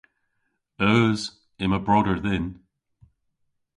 Eus. 0.91 1.21
Yma 1.63 1.79
broder 1.85 2.17
dhyn. 2.25 2.45